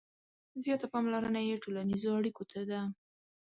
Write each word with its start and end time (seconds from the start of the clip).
•زیاته 0.63 0.87
پاملرنه 0.93 1.41
یې 1.47 1.61
ټولنیزو 1.63 2.09
اړیکو 2.19 2.43
ته 2.51 2.59
ده. 2.69 2.81